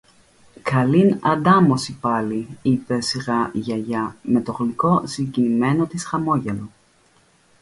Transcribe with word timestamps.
Καλήν 0.61 1.19
αντάμωση 1.21 1.97
πάλι, 2.01 2.57
είπε 2.61 3.01
σιγά 3.01 3.49
η 3.53 3.59
Γιαγιά, 3.59 4.15
με 4.21 4.41
το 4.41 4.51
γλυκό 4.51 5.03
συγκινημένο 5.07 5.85
της 5.85 6.05
χαμόγελο. 6.05 6.69